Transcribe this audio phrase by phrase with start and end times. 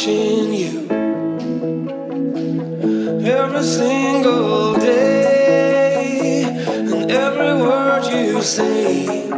[0.00, 0.88] watching you
[3.22, 9.28] every single day, and every word you say,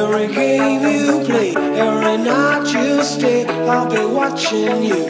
[0.00, 5.03] every game you play, every night you stay, I'll be watching you.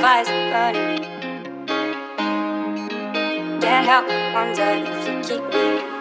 [0.00, 1.02] fire's burning.
[3.60, 5.97] Can't help but wonder if you keep me.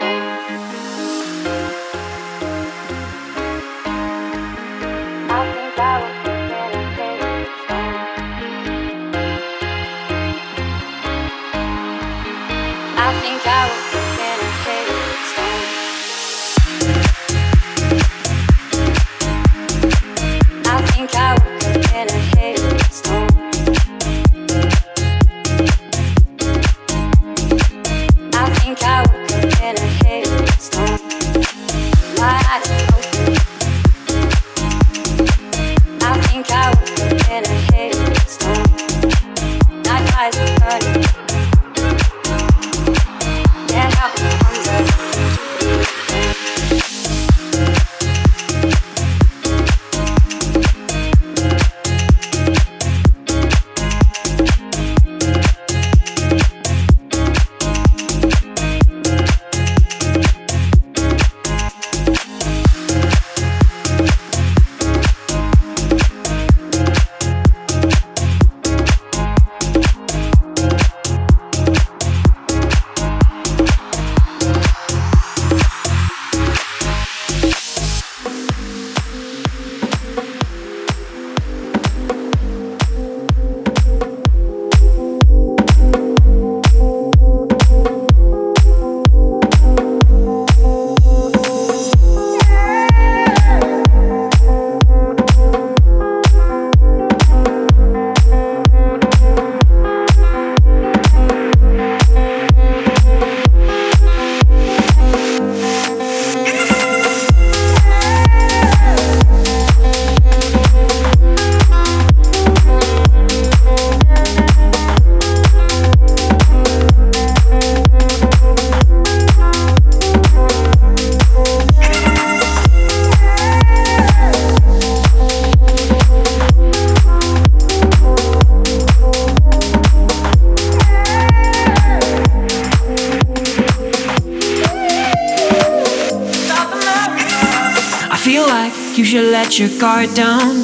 [139.56, 140.56] Your guard down.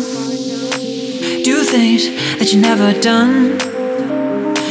[1.44, 2.04] Do things
[2.38, 3.58] that you never done.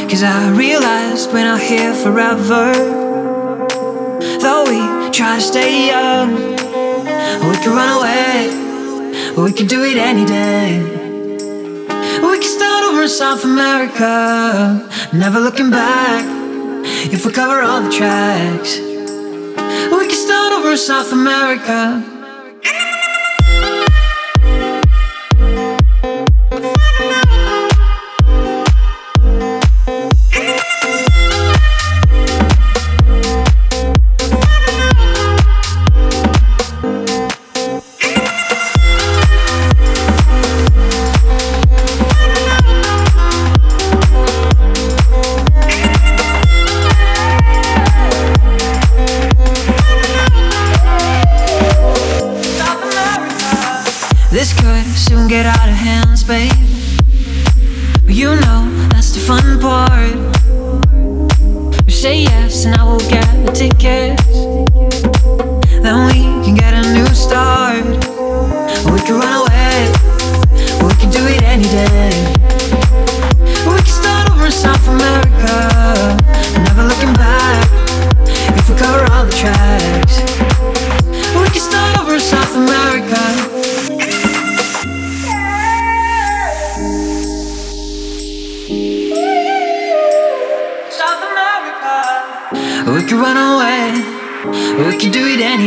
[0.07, 2.73] Cause I realized we're not here forever.
[4.39, 6.29] Though we try to stay young,
[7.49, 10.79] we can run away, we can do it any day.
[12.21, 16.23] We can start over in South America, never looking back.
[17.11, 22.12] If we cover all the tracks, we can start over in South America.
[59.13, 60.15] the fun part.
[61.85, 64.23] We say yes, and I will get the tickets.
[65.83, 67.72] Then we can get a new start.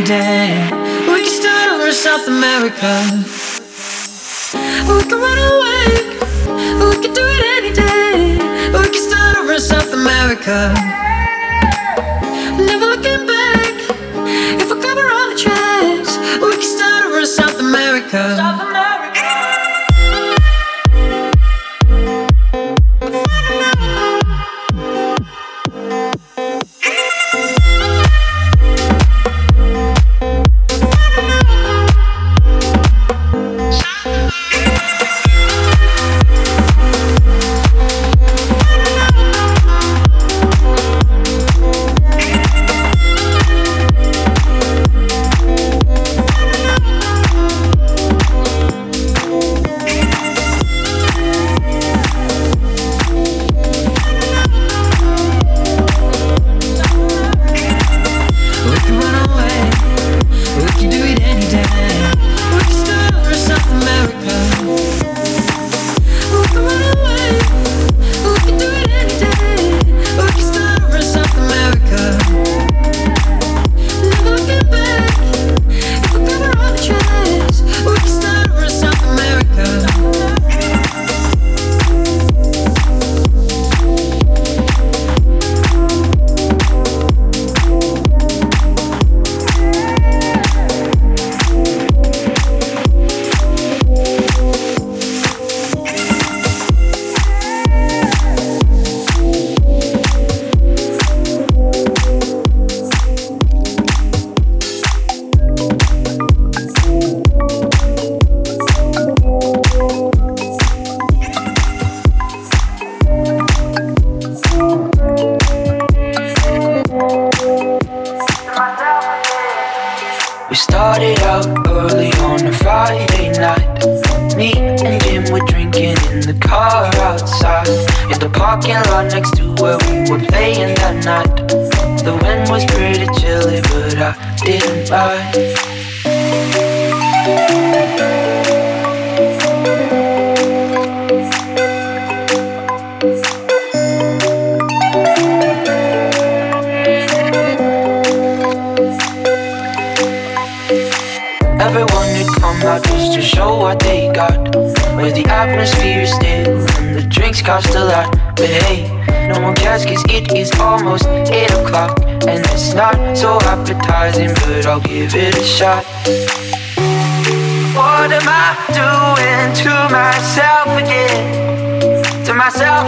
[0.07, 0.69] day.
[1.09, 2.91] We can start over South America.
[4.87, 5.87] We can run away.
[6.79, 8.37] We can do it any day.
[8.71, 11.06] We can start over South America.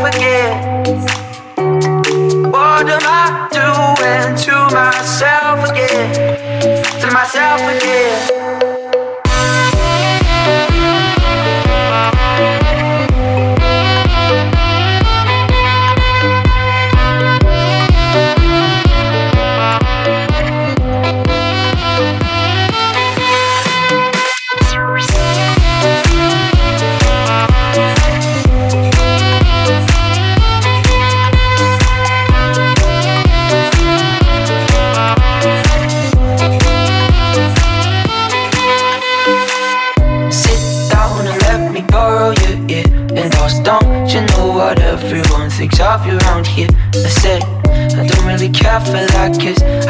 [0.06, 0.84] Again.
[2.52, 6.14] What am I doing to myself again?
[7.02, 8.39] To myself again.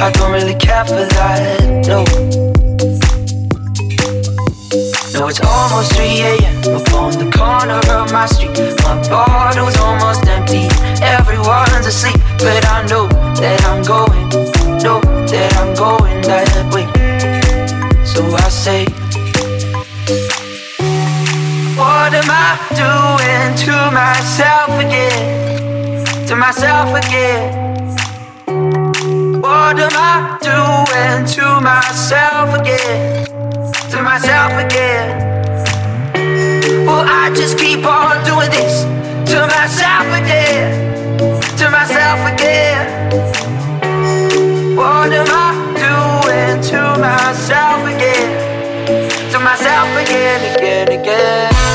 [0.02, 2.04] I don't really care for that, no.
[5.14, 6.76] No, it's almost 3 a.m.
[6.76, 8.56] up on the corner of my street.
[8.84, 10.70] My bottle's almost empty,
[11.04, 12.16] everyone's asleep.
[12.38, 13.08] But I know
[13.42, 14.30] that I'm going,
[14.82, 16.88] know that I'm going that way.
[18.06, 18.86] So I say,
[21.76, 26.26] What am I doing to myself again?
[26.28, 27.69] to myself again.
[29.70, 33.24] What am I doing to myself again?
[33.92, 35.08] To myself again.
[36.88, 38.82] Well, I just keep on doing this
[39.30, 40.74] to myself again.
[41.60, 43.12] To myself again.
[44.76, 49.32] What am I doing to myself again?
[49.32, 51.69] To myself again, again, again.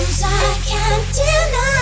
[0.00, 1.77] Thank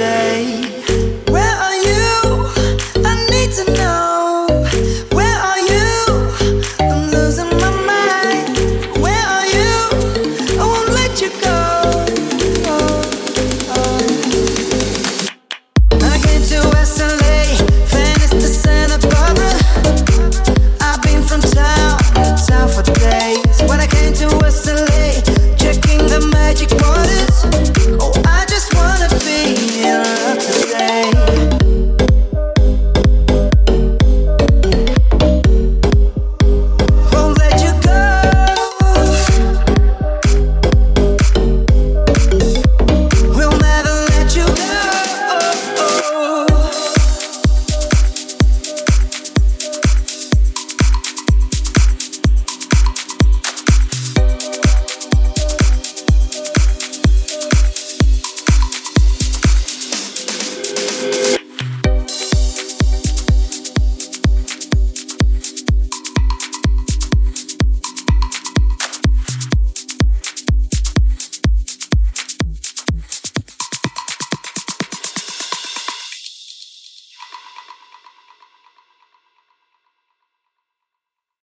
[0.00, 0.29] say